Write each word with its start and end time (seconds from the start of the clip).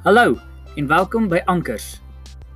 Hallo 0.00 0.38
en 0.80 0.86
welkom 0.86 1.26
by 1.28 1.42
Ankers, 1.44 2.00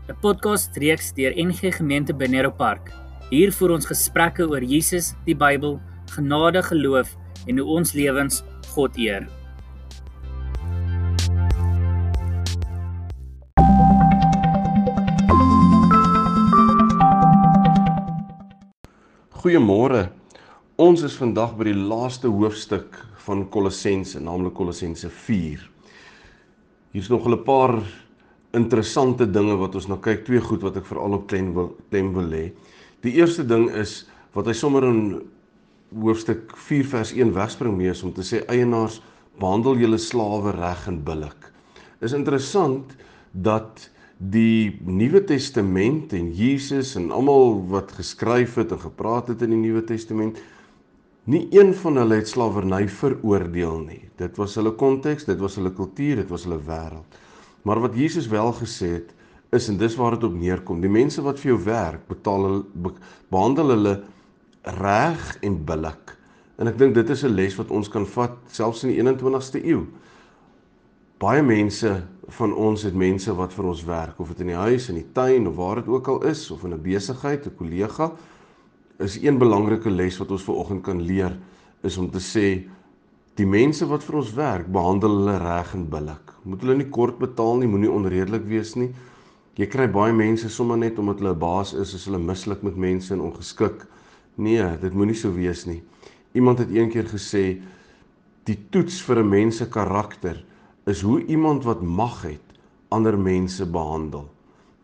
'n 0.08 0.16
podcast 0.20 0.76
reeks 0.80 1.12
deur 1.12 1.32
NG 1.36 1.76
Gemeente 1.76 2.14
Benero 2.14 2.50
Park. 2.50 2.88
Hier 3.28 3.52
voer 3.52 3.70
ons 3.70 3.86
gesprekke 3.86 4.48
oor 4.48 4.64
Jesus, 4.64 5.12
die 5.26 5.36
Bybel, 5.36 5.76
genade, 6.16 6.62
geloof 6.62 7.16
en 7.46 7.58
hoe 7.58 7.66
ons 7.68 7.92
lewens 7.92 8.42
God 8.72 8.96
eer. 8.96 9.28
Goeiemôre. 19.28 20.08
Ons 20.76 21.02
is 21.02 21.16
vandag 21.16 21.56
by 21.56 21.64
die 21.64 21.76
laaste 21.76 22.26
hoofstuk 22.26 23.06
van 23.26 23.48
Kolossense, 23.50 24.20
naamlik 24.20 24.54
Kolossense 24.54 25.10
4. 25.10 25.73
Hier's 26.94 27.08
nog 27.10 27.26
'n 27.26 27.42
paar 27.42 27.82
interessante 28.52 29.26
dinge 29.26 29.56
wat 29.58 29.74
ons 29.74 29.88
nou 29.88 29.98
kyk, 29.98 30.24
twee 30.24 30.40
goed 30.40 30.62
wat 30.62 30.76
ek 30.76 30.86
veral 30.86 31.16
op 31.16 31.26
klem 31.26 31.52
wil 31.54 31.76
klem 31.90 32.12
wil 32.14 32.28
lê. 32.30 32.52
Die 33.02 33.14
eerste 33.18 33.42
ding 33.44 33.68
is 33.70 34.06
wat 34.32 34.46
hy 34.46 34.52
sommer 34.52 34.84
in 34.84 35.22
hoofstuk 35.90 36.56
4 36.56 36.84
vers 36.84 37.12
1 37.12 37.32
wegspring 37.34 37.76
mee 37.76 37.90
is 37.90 38.02
om 38.02 38.12
te 38.12 38.22
sê 38.22 38.44
eienaars 38.46 39.00
behandel 39.40 39.76
julle 39.76 39.98
slawe 39.98 40.52
reg 40.54 40.86
en 40.86 41.02
billik. 41.02 41.50
Is 42.00 42.12
interessant 42.12 42.94
dat 43.32 43.90
die 44.18 44.78
Nuwe 44.86 45.24
Testament 45.24 46.12
en 46.12 46.30
Jesus 46.30 46.94
en 46.94 47.10
almal 47.10 47.66
wat 47.68 47.90
geskryf 47.92 48.54
het 48.54 48.70
en 48.70 48.78
gepraat 48.78 49.28
het 49.28 49.42
in 49.42 49.50
die 49.50 49.62
Nuwe 49.66 49.82
Testament 49.82 50.38
Nie 51.24 51.46
een 51.56 51.72
van 51.74 51.96
hulle 51.96 52.18
het 52.20 52.28
slawerny 52.28 52.84
veroordeel 52.88 53.78
nie. 53.80 54.02
Dit 54.20 54.36
was 54.36 54.58
hulle 54.60 54.74
konteks, 54.76 55.24
dit 55.24 55.38
was 55.40 55.54
hulle 55.56 55.72
kultuur, 55.72 56.18
dit 56.20 56.28
was 56.28 56.44
hulle 56.44 56.58
wêreld. 56.66 57.16
Maar 57.64 57.80
wat 57.80 57.94
Jesus 57.96 58.28
wel 58.28 58.52
gesê 58.58 58.90
het, 58.98 59.14
is 59.56 59.70
en 59.72 59.78
dis 59.80 59.96
waar 59.96 60.18
dit 60.18 60.26
op 60.28 60.34
neerkom. 60.36 60.82
Die 60.84 60.90
mense 60.92 61.22
wat 61.24 61.40
vir 61.40 61.54
jou 61.54 61.60
werk, 61.64 62.02
betaal 62.10 62.44
hulle 62.44 62.92
behandel 63.32 63.72
hulle 63.72 63.94
reg 64.82 65.24
en 65.46 65.56
billik. 65.64 66.12
En 66.60 66.68
ek 66.68 66.76
dink 66.78 66.94
dit 66.94 67.10
is 67.10 67.24
'n 67.24 67.32
les 67.34 67.56
wat 67.56 67.70
ons 67.70 67.88
kan 67.88 68.06
vat 68.06 68.36
selfs 68.46 68.84
in 68.84 68.90
die 68.90 69.00
21ste 69.00 69.64
eeu. 69.64 69.86
Baie 71.18 71.42
mense 71.42 72.04
van 72.28 72.52
ons 72.52 72.82
het 72.82 72.94
mense 72.94 73.32
wat 73.32 73.52
vir 73.52 73.64
ons 73.64 73.84
werk, 73.84 74.20
of 74.20 74.28
dit 74.28 74.40
in 74.40 74.46
die 74.46 74.62
huis, 74.68 74.88
in 74.88 74.94
die 74.94 75.12
tuin 75.12 75.46
of 75.46 75.56
waar 75.56 75.76
dit 75.76 75.88
ook 75.88 76.08
al 76.08 76.24
is, 76.24 76.50
of 76.50 76.64
in 76.64 76.74
'n 76.74 76.82
besigheid, 76.82 77.46
'n 77.46 77.56
kollega 77.56 78.12
is 78.98 79.16
een 79.22 79.38
belangrike 79.38 79.90
les 79.90 80.18
wat 80.18 80.30
ons 80.30 80.44
vanoggend 80.46 80.82
kan 80.82 81.00
leer 81.02 81.34
is 81.82 81.96
om 81.98 82.10
te 82.10 82.20
sê 82.22 82.46
die 83.34 83.46
mense 83.46 83.86
wat 83.90 84.04
vir 84.06 84.20
ons 84.20 84.30
werk, 84.36 84.68
behandel 84.70 85.16
hulle 85.18 85.38
reg 85.42 85.72
en 85.74 85.88
billik. 85.90 86.30
Moet 86.46 86.62
hulle 86.62 86.76
nie 86.78 86.90
kort 86.94 87.18
betaal 87.18 87.58
nie, 87.58 87.68
moenie 87.70 87.90
onredelik 87.90 88.46
wees 88.46 88.76
nie. 88.78 88.92
Jy 89.58 89.66
kry 89.70 89.88
baie 89.90 90.14
mense 90.14 90.48
sommer 90.50 90.78
net 90.78 90.98
omdat 90.98 91.18
hulle 91.18 91.34
'n 91.34 91.38
baas 91.38 91.74
is, 91.74 91.94
is 91.94 92.06
hulle 92.06 92.18
mislik 92.18 92.62
met 92.62 92.76
mense 92.76 93.12
en 93.14 93.20
ongeskik. 93.20 93.86
Nee, 94.36 94.78
dit 94.80 94.94
moenie 94.94 95.14
so 95.14 95.34
wees 95.34 95.66
nie. 95.66 95.82
Iemand 96.34 96.58
het 96.58 96.70
eendag 96.70 97.10
gesê 97.10 97.62
die 98.44 98.58
toets 98.70 99.02
vir 99.02 99.18
'n 99.18 99.28
mens 99.28 99.56
se 99.56 99.68
karakter 99.68 100.44
is 100.86 101.02
hoe 101.02 101.24
iemand 101.26 101.64
wat 101.64 101.82
mag 101.82 102.22
het 102.22 102.42
ander 102.88 103.18
mense 103.18 103.66
behandel. 103.66 104.28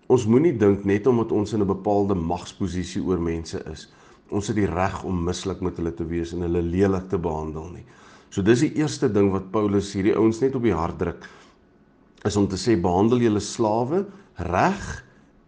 Ons 0.07 0.27
moenie 0.27 0.57
dink 0.57 0.85
net 0.85 1.07
omdat 1.07 1.33
ons 1.33 1.53
in 1.53 1.61
'n 1.61 1.67
bepaalde 1.67 2.15
magsposisie 2.15 3.03
oor 3.03 3.21
mense 3.21 3.63
is, 3.73 3.93
ons 4.31 4.49
het 4.51 4.57
die 4.57 4.69
reg 4.71 5.03
om 5.05 5.25
mislik 5.27 5.61
met 5.65 5.77
hulle 5.81 5.93
te 5.97 6.07
wees 6.07 6.33
en 6.35 6.47
hulle 6.47 6.63
lelik 6.63 7.09
te 7.11 7.19
behandel 7.19 7.69
nie. 7.75 7.85
So 8.31 8.43
dis 8.47 8.63
die 8.63 8.75
eerste 8.79 9.11
ding 9.11 9.33
wat 9.35 9.51
Paulus 9.51 9.91
hierdie 9.97 10.15
ouens 10.15 10.41
net 10.43 10.55
op 10.55 10.67
die 10.67 10.75
hart 10.77 10.99
druk 11.01 11.27
is 12.29 12.37
om 12.37 12.47
te 12.49 12.59
sê 12.61 12.77
behandel 12.79 13.25
julle 13.25 13.41
slawe 13.41 14.05
reg 14.51 14.91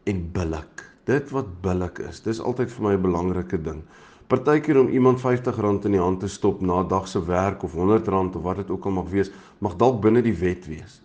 en 0.09 0.23
billik. 0.35 0.83
Dit 1.07 1.31
wat 1.35 1.51
billik 1.63 2.01
is, 2.09 2.23
dis 2.25 2.41
altyd 2.41 2.71
vir 2.71 2.85
my 2.87 2.95
'n 2.95 3.03
belangrike 3.03 3.59
ding. 3.63 3.83
Partykeer 4.29 4.79
om 4.81 4.89
iemand 4.89 5.21
R50 5.21 5.85
in 5.85 5.93
die 5.93 6.01
hand 6.01 6.21
te 6.21 6.29
stop 6.29 6.61
na 6.61 6.83
dag 6.83 7.09
se 7.09 7.21
werk 7.21 7.63
of 7.63 7.75
R100 7.75 8.37
of 8.37 8.43
wat 8.43 8.57
dit 8.57 8.71
ook 8.71 8.85
al 8.87 8.91
mag 8.91 9.11
wees, 9.11 9.31
mag 9.59 9.77
dalk 9.77 10.01
binne 10.01 10.23
die 10.23 10.39
wet 10.39 10.67
wees. 10.67 11.03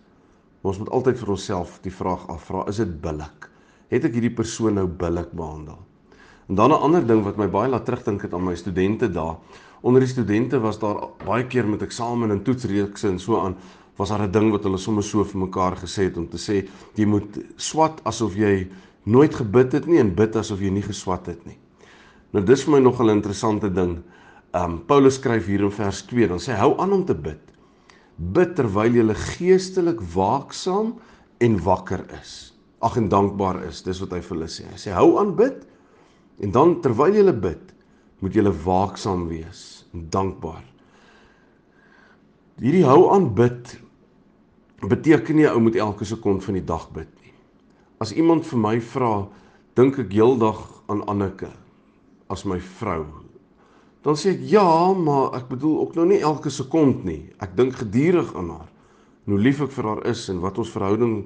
Maar 0.62 0.72
ons 0.72 0.78
moet 0.78 0.90
altyd 0.90 1.18
vir 1.18 1.28
onsself 1.28 1.78
die 1.82 1.92
vraag 1.92 2.26
afvra, 2.28 2.64
is 2.68 2.76
dit 2.76 3.00
billik? 3.00 3.50
Het 3.88 4.04
ek 4.04 4.12
hierdie 4.12 4.34
persoon 4.34 4.74
nou 4.74 4.86
billik 4.86 5.32
behandel? 5.32 5.87
En 6.48 6.54
dan 6.54 6.70
'n 6.70 6.80
ander 6.80 7.06
ding 7.06 7.22
wat 7.24 7.36
my 7.36 7.48
baie 7.48 7.68
laat 7.68 7.84
terugdink 7.84 8.22
het 8.22 8.32
aan 8.32 8.44
my 8.44 8.54
studente 8.54 9.10
daar. 9.10 9.36
Onder 9.80 10.00
die 10.00 10.08
studente 10.08 10.60
was 10.60 10.78
daar 10.78 11.08
baie 11.24 11.46
keer 11.46 11.68
met 11.68 11.82
eksamen 11.82 12.30
en 12.30 12.42
toetsreekse 12.42 13.08
en 13.08 13.18
so 13.18 13.40
aan 13.40 13.56
was 13.96 14.08
daar 14.08 14.22
'n 14.22 14.30
ding 14.30 14.50
wat 14.50 14.62
hulle 14.62 14.78
sommer 14.78 15.02
so 15.02 15.24
vir 15.24 15.40
mekaar 15.40 15.76
gesê 15.76 16.02
het 16.02 16.16
om 16.16 16.28
te 16.28 16.36
sê 16.36 16.68
jy 16.94 17.06
moet 17.06 17.38
swat 17.56 18.00
asof 18.04 18.34
jy 18.34 18.68
nooit 19.02 19.34
gebid 19.34 19.72
het 19.72 19.86
nie 19.86 19.98
en 19.98 20.14
bid 20.14 20.36
asof 20.36 20.60
jy 20.60 20.70
nie 20.70 20.82
geswat 20.82 21.26
het 21.26 21.46
nie. 21.46 21.58
Nou 22.30 22.44
dis 22.44 22.64
vir 22.64 22.72
my 22.72 22.78
nog 22.78 23.00
'n 23.00 23.08
interessante 23.08 23.72
ding. 23.72 24.02
Um 24.54 24.84
Paulus 24.86 25.14
skryf 25.14 25.46
hier 25.46 25.60
in 25.60 25.70
vers 25.70 26.02
2 26.02 26.28
dan 26.28 26.38
sê 26.38 26.52
hou 26.56 26.78
aan 26.80 26.92
om 26.92 27.04
te 27.04 27.14
bid. 27.14 27.40
Bid 28.16 28.56
terwyl 28.56 28.94
jy 28.94 29.14
geestelik 29.14 30.00
waaksaam 30.00 30.94
en 31.38 31.62
wakker 31.62 32.04
is. 32.22 32.54
Ag 32.80 32.96
en 32.96 33.08
dankbaar 33.08 33.64
is. 33.64 33.82
Dis 33.82 34.00
wat 34.00 34.10
hy 34.10 34.20
vir 34.20 34.36
hulle 34.36 34.48
sê. 34.48 34.64
Hy 34.70 34.76
sê 34.76 34.92
hou 34.92 35.18
aan 35.18 35.36
bid 35.36 35.66
En 36.42 36.54
dan 36.54 36.78
terwyl 36.82 37.18
jy 37.18 37.32
bid, 37.34 37.74
moet 38.22 38.34
jy 38.34 38.44
waaksaam 38.64 39.26
wees 39.30 39.84
en 39.94 40.06
dankbaar. 40.10 40.64
Hierdie 42.58 42.86
hou 42.86 43.10
aan 43.14 43.30
bid 43.34 43.76
beteken 44.82 45.38
nie 45.38 45.46
ou 45.50 45.60
moet 45.62 45.78
elke 45.78 46.06
sekond 46.06 46.42
van 46.44 46.58
die 46.58 46.64
dag 46.66 46.88
bid 46.94 47.10
nie. 47.22 47.34
As 48.02 48.14
iemand 48.14 48.46
vir 48.46 48.58
my 48.62 48.76
vra, 48.82 49.26
dink 49.78 49.98
ek 49.98 50.12
heeldag 50.14 50.60
aan 50.90 51.04
Anneke 51.10 51.50
as 52.30 52.44
my 52.46 52.58
vrou. 52.78 53.04
Dan 54.06 54.18
sê 54.18 54.34
ek 54.36 54.42
ja, 54.50 54.66
maar 54.94 55.34
ek 55.38 55.48
bedoel 55.50 55.80
ook 55.82 55.96
nou 55.98 56.06
nie 56.10 56.20
elke 56.22 56.50
sekond 56.54 57.02
nie. 57.06 57.28
Ek 57.42 57.56
dink 57.58 57.78
gedurig 57.80 58.30
aan 58.38 58.52
haar. 58.54 58.68
En 59.26 59.34
hoe 59.34 59.42
lief 59.42 59.62
ek 59.64 59.72
vir 59.74 59.88
haar 59.90 60.02
is 60.08 60.26
en 60.32 60.42
wat 60.44 60.58
ons 60.60 60.70
verhouding 60.72 61.16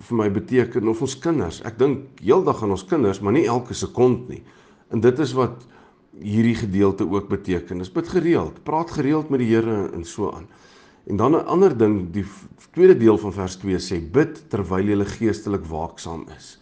vir 0.00 0.16
my 0.16 0.28
beteken 0.32 0.88
of 0.88 1.02
ons 1.04 1.18
kinders. 1.18 1.60
Ek 1.68 1.78
dink 1.78 2.22
heeldag 2.22 2.62
aan 2.62 2.74
ons 2.76 2.84
kinders, 2.88 3.20
maar 3.20 3.32
nie 3.36 3.46
elke 3.46 3.74
sekond 3.74 4.28
nie. 4.28 4.42
En 4.92 5.00
dit 5.00 5.18
is 5.18 5.32
wat 5.36 5.64
hierdie 6.20 6.56
gedeelte 6.56 7.06
ook 7.08 7.28
beteken. 7.28 7.78
Dis 7.80 7.92
bid 7.92 8.08
gereeld, 8.08 8.62
praat 8.64 8.90
gereeld 8.90 9.30
met 9.32 9.40
die 9.40 9.48
Here 9.52 9.88
en 9.92 10.04
so 10.04 10.32
aan. 10.32 10.48
En 11.06 11.16
dan 11.16 11.32
'n 11.32 11.46
ander 11.46 11.76
ding, 11.76 12.12
die 12.12 12.24
tweede 12.72 12.96
deel 12.96 13.18
van 13.18 13.32
vers 13.32 13.56
2 13.56 13.78
sê 13.78 14.10
bid 14.10 14.50
terwyl 14.50 14.86
jy 14.86 15.04
geestelik 15.04 15.64
waaksaam 15.64 16.26
is. 16.36 16.58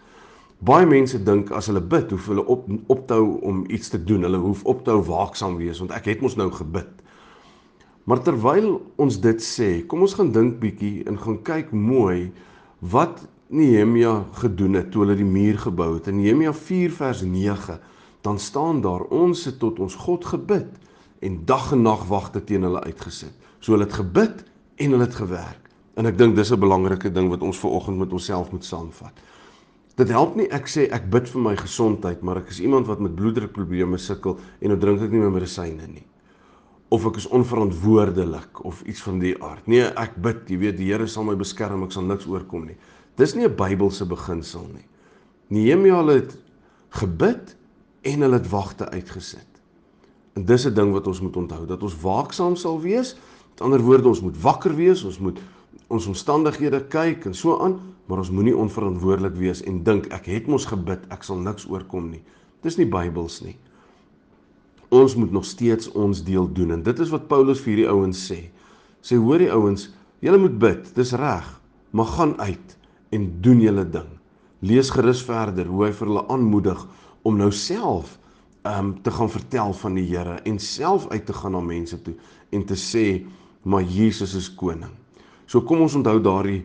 Baie 0.58 0.86
mense 0.86 1.22
dink 1.22 1.50
as 1.50 1.66
hulle 1.66 1.80
bid, 1.80 2.10
hoef 2.10 2.26
hulle 2.26 2.44
op 2.46 2.66
optou 2.86 3.38
om 3.40 3.64
iets 3.68 3.88
te 3.88 4.04
doen. 4.04 4.22
Hulle 4.22 4.36
hoef 4.36 4.64
optou 4.64 5.02
waaksaam 5.02 5.56
wees 5.56 5.78
want 5.78 5.90
ek 5.90 6.04
het 6.04 6.20
mos 6.20 6.36
nou 6.36 6.50
gebid. 6.50 6.88
Maar 8.04 8.22
terwyl 8.22 8.80
ons 8.96 9.20
dit 9.20 9.42
sê, 9.42 9.86
kom 9.86 10.00
ons 10.00 10.14
gaan 10.14 10.32
dink 10.32 10.58
bietjie 10.60 11.04
en 11.08 11.18
gaan 11.18 11.42
kyk 11.42 11.72
mooi 11.72 12.32
wat 12.80 13.26
Nehemia 13.50 14.24
gedoen 14.32 14.78
het 14.78 14.90
toe 14.92 15.02
hulle 15.04 15.16
die 15.18 15.26
muur 15.26 15.58
gebou 15.58 15.94
het. 15.94 16.06
In 16.08 16.20
Nehemia 16.20 16.52
4 16.54 16.92
vers 16.92 17.22
9 17.22 17.80
dan 18.20 18.38
staan 18.38 18.80
daar 18.80 19.00
ons 19.00 19.44
het 19.44 19.58
tot 19.58 19.78
ons 19.80 19.94
God 19.94 20.24
gebid 20.24 20.68
en 21.20 21.40
dag 21.44 21.72
en 21.72 21.82
nag 21.82 22.06
wagte 22.08 22.44
teen 22.44 22.62
hulle 22.62 22.80
uitgesit. 22.84 23.32
So 23.60 23.72
hulle 23.72 23.88
het 23.88 23.96
gebid 23.96 24.44
en 24.76 24.90
hulle 24.90 25.04
het 25.04 25.14
gewerk. 25.14 25.68
En 25.96 26.06
ek 26.06 26.18
dink 26.18 26.36
dis 26.36 26.52
'n 26.52 26.60
belangrike 26.60 27.12
ding 27.12 27.28
wat 27.28 27.42
ons 27.42 27.58
ver 27.58 27.70
oggend 27.70 27.98
met 27.98 28.12
onsself 28.12 28.50
moet 28.50 28.64
saamvat. 28.64 29.12
Dit 29.96 30.08
help 30.08 30.36
nie 30.36 30.48
ek 30.48 30.68
sê 30.68 30.88
ek 30.92 31.10
bid 31.10 31.28
vir 31.28 31.40
my 31.40 31.56
gesondheid, 31.56 32.22
maar 32.22 32.36
ek 32.36 32.48
is 32.48 32.60
iemand 32.60 32.86
wat 32.86 33.00
met 33.00 33.14
bloeddrukprobleme 33.14 33.98
sukkel 33.98 34.38
en 34.60 34.68
nou 34.68 34.78
drink 34.78 35.00
ek 35.00 35.10
nie 35.10 35.20
meer 35.20 35.30
medisyne 35.30 35.86
nie 35.86 36.09
of 36.90 37.06
ek 37.06 37.20
is 37.20 37.28
onverantwoordelik 37.30 38.64
of 38.66 38.82
iets 38.82 39.02
van 39.06 39.20
die 39.22 39.36
aard. 39.38 39.66
Nee, 39.70 39.86
ek 39.98 40.16
bid, 40.22 40.42
jy 40.50 40.58
weet, 40.58 40.78
die 40.80 40.88
Here 40.90 41.06
sal 41.06 41.28
my 41.28 41.36
beskerm, 41.38 41.84
ek 41.86 41.94
sal 41.94 42.06
niks 42.08 42.26
oorkom 42.26 42.66
nie. 42.66 42.76
Dis 43.18 43.36
nie 43.36 43.46
'n 43.46 43.54
Bybelse 43.54 44.06
beginsel 44.06 44.66
nie. 44.74 44.86
Nehemia 45.48 46.02
het 46.08 46.36
gebid 46.90 47.54
en 48.02 48.20
hulle 48.20 48.38
het 48.38 48.50
wagte 48.50 48.90
uitgesit. 48.90 49.46
En 50.34 50.44
dis 50.44 50.66
'n 50.66 50.74
ding 50.74 50.92
wat 50.92 51.06
ons 51.06 51.20
moet 51.20 51.36
onthou, 51.36 51.66
dat 51.66 51.82
ons 51.82 52.00
waaksaam 52.00 52.56
sal 52.56 52.80
wees. 52.80 53.16
Met 53.50 53.60
ander 53.60 53.80
woorde, 53.80 54.08
ons 54.08 54.20
moet 54.20 54.40
wakker 54.42 54.74
wees, 54.74 55.04
ons 55.04 55.18
moet 55.18 55.38
ons 55.88 56.06
omstandighede 56.06 56.86
kyk 56.88 57.24
en 57.24 57.34
so 57.34 57.58
aan, 57.58 57.80
maar 58.06 58.18
ons 58.18 58.30
moenie 58.30 58.56
onverantwoordelik 58.56 59.36
wees 59.36 59.62
en 59.62 59.82
dink 59.82 60.06
ek 60.06 60.26
het 60.26 60.46
mos 60.46 60.64
gebid, 60.64 61.00
ek 61.10 61.22
sal 61.22 61.36
niks 61.36 61.66
oorkom 61.66 62.10
nie. 62.10 62.22
Dis 62.62 62.76
nie 62.76 62.86
Bybels 62.86 63.40
nie 63.42 63.56
ons 64.90 65.14
moet 65.14 65.32
nog 65.32 65.46
steeds 65.46 65.90
ons 65.92 66.22
deel 66.26 66.48
doen 66.52 66.74
en 66.76 66.82
dit 66.82 67.02
is 67.02 67.12
wat 67.14 67.28
Paulus 67.30 67.62
vir 67.62 67.74
hierdie 67.74 67.90
ouens 67.90 68.20
sê. 68.30 68.40
Sê 69.00 69.16
hoor 69.16 69.40
die 69.40 69.52
ouens, 69.54 69.88
julle 70.20 70.40
moet 70.42 70.56
bid, 70.60 70.88
dis 70.96 71.14
reg, 71.16 71.46
maar 71.94 72.10
gaan 72.16 72.34
uit 72.40 72.76
en 73.14 73.28
doen 73.42 73.60
julle 73.62 73.84
ding. 73.90 74.08
Lees 74.60 74.90
gerus 74.92 75.22
verder 75.24 75.70
hoe 75.70 75.86
hy 75.86 75.92
vir 75.96 76.10
hulle 76.10 76.26
aanmoedig 76.28 76.82
om 77.22 77.38
nou 77.38 77.50
self 77.54 78.18
um 78.68 78.92
te 79.02 79.12
gaan 79.14 79.30
vertel 79.32 79.72
van 79.72 79.94
die 79.96 80.04
Here 80.10 80.36
en 80.44 80.58
self 80.60 81.06
uit 81.08 81.24
te 81.26 81.32
gaan 81.32 81.54
na 81.56 81.62
mense 81.64 81.96
toe 82.04 82.14
en 82.52 82.66
te 82.68 82.76
sê 82.76 83.22
maar 83.62 83.82
Jesus 83.82 84.34
is 84.36 84.50
koning. 84.52 84.92
So 85.46 85.64
kom 85.64 85.80
ons 85.84 85.96
onthou 85.96 86.18
daardie 86.20 86.62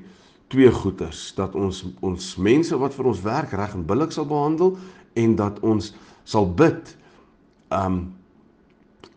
twee 0.51 0.71
goeters 0.71 1.29
dat 1.37 1.55
ons 1.55 1.85
ons 2.05 2.35
mense 2.35 2.75
wat 2.77 2.93
vir 2.95 3.09
ons 3.11 3.23
werk 3.23 3.55
reg 3.55 3.77
en 3.77 3.87
billik 3.87 4.11
sal 4.11 4.27
behandel 4.27 4.75
en 5.15 5.35
dat 5.39 5.61
ons 5.63 5.93
sal 6.27 6.47
bid 6.51 6.95
um 7.73 8.13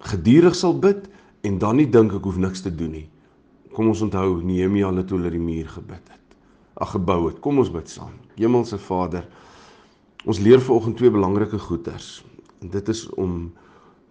gedurig 0.08 0.54
sal 0.54 0.78
bid 0.78 1.08
en 1.46 1.58
dan 1.58 1.78
nie 1.78 1.88
dink 1.90 2.14
ek 2.14 2.24
hoef 2.24 2.38
niks 2.40 2.62
te 2.64 2.72
doen 2.74 2.94
nie. 2.94 3.08
Kom 3.74 3.90
ons 3.92 4.02
onthou 4.02 4.40
Nehemia 4.42 4.90
het 4.96 5.10
hulle 5.10 5.30
die 5.30 5.42
muur 5.42 5.68
gebid 5.70 6.02
het. 6.10 6.36
Ag 6.78 6.94
gebou 6.96 7.28
het. 7.28 7.38
Kom 7.42 7.58
ons 7.58 7.70
bid 7.70 7.90
saam. 7.90 8.14
Hemelse 8.38 8.78
Vader, 8.78 9.26
ons 10.24 10.40
leer 10.42 10.60
vanoggend 10.62 10.96
twee 10.98 11.10
belangrike 11.10 11.58
goeters. 11.58 12.22
En 12.62 12.70
dit 12.70 12.88
is 12.88 13.06
om 13.18 13.52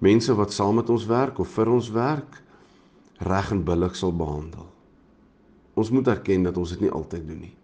mense 0.04 0.34
wat 0.36 0.54
saam 0.54 0.78
met 0.80 0.90
ons 0.90 1.08
werk 1.10 1.40
of 1.40 1.52
vir 1.56 1.72
ons 1.72 1.92
werk 1.92 2.42
reg 3.24 3.52
en 3.52 3.64
billik 3.66 3.96
sal 3.98 4.14
behandel. 4.16 4.68
Ons 5.78 5.92
moet 5.94 6.08
erken 6.08 6.46
dat 6.48 6.58
ons 6.58 6.74
dit 6.74 6.86
nie 6.86 6.94
altyd 6.94 7.28
doen 7.28 7.42
nie. 7.48 7.56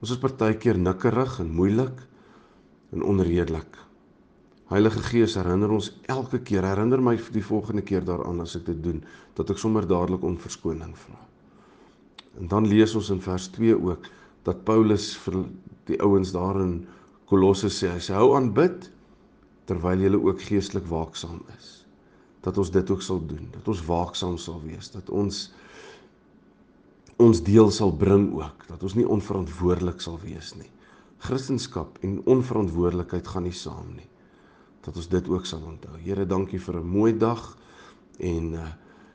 Ons 0.00 0.14
is 0.14 0.20
partykeer 0.20 0.78
nikkerig 0.80 1.38
en 1.42 1.50
moeilik 1.52 2.04
en 2.94 3.04
onredelik. 3.04 3.89
Heilige 4.70 5.02
Gees 5.02 5.34
herinner 5.34 5.72
ons 5.74 5.88
elke 6.06 6.38
keer, 6.46 6.62
herinner 6.62 7.02
my 7.02 7.16
die 7.34 7.42
volgende 7.42 7.82
keer 7.82 8.04
daaraan 8.06 8.38
as 8.44 8.54
ek 8.54 8.68
dit 8.68 8.78
doen, 8.84 9.00
dat 9.34 9.50
ek 9.50 9.58
sommer 9.58 9.86
dadelik 9.90 10.22
om 10.22 10.36
verskoning 10.38 10.92
vra. 10.94 11.18
En 12.38 12.46
dan 12.52 12.68
lees 12.70 12.94
ons 12.94 13.10
in 13.10 13.22
vers 13.24 13.48
2 13.56 13.74
ook 13.74 14.06
dat 14.46 14.62
Paulus 14.68 15.10
vir 15.24 15.40
die 15.90 15.98
ouens 16.06 16.30
daar 16.32 16.60
in 16.62 16.84
Kolosse 17.30 17.70
sê, 17.70 17.90
hy 17.90 18.02
sê 18.02 18.14
hou 18.14 18.32
aan 18.36 18.52
bid 18.54 18.86
terwyl 19.66 20.02
jy 20.02 20.12
ook 20.14 20.42
geestelik 20.42 20.86
waaksaam 20.90 21.42
is. 21.56 21.80
Dat 22.46 22.58
ons 22.58 22.70
dit 22.74 22.90
ook 22.90 23.02
sal 23.02 23.20
doen, 23.26 23.50
dat 23.54 23.66
ons 23.68 23.82
waaksaam 23.86 24.38
sal 24.38 24.62
wees, 24.64 24.90
dat 24.94 25.10
ons 25.10 25.48
ons 27.20 27.42
deel 27.44 27.68
sal 27.74 27.90
bring 27.92 28.30
ook, 28.38 28.64
dat 28.70 28.82
ons 28.86 28.94
nie 28.96 29.04
onverantwoordelik 29.04 30.00
sal 30.00 30.16
wees 30.22 30.54
nie. 30.56 30.70
Christendom 31.20 31.90
en 32.06 32.22
onverantwoordelikheid 32.24 33.28
gaan 33.28 33.44
nie 33.44 33.54
saam 33.54 33.90
nie. 33.98 34.09
Dat 34.80 34.96
ons 34.96 35.08
dit 35.08 35.28
ook 35.28 35.46
sal 35.46 35.62
onthou. 35.62 35.98
Here, 36.00 36.26
dankie 36.26 36.60
vir 36.60 36.80
'n 36.80 36.86
mooi 36.86 37.16
dag 37.16 37.56
en 38.18 38.52
uh, 38.52 38.66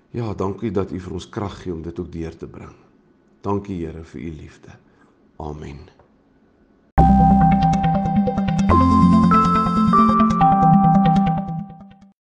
ja, 0.10 0.34
dankie 0.34 0.72
dat 0.72 0.92
U 0.92 1.00
vir 1.00 1.14
ons 1.14 1.30
krag 1.30 1.62
gee 1.62 1.74
om 1.74 1.82
dit 1.82 2.00
ook 2.00 2.12
deur 2.12 2.38
te 2.38 2.48
bring. 2.48 2.76
Dankie 3.42 3.86
Here 3.86 4.04
vir 4.04 4.22
U 4.22 4.32
liefde. 4.32 4.72
Amen. 5.38 6.05